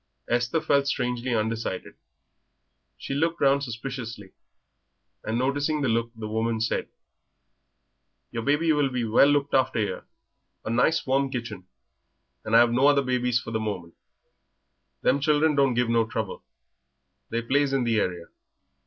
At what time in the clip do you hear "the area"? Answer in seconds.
17.83-18.25